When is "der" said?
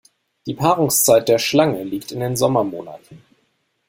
1.29-1.37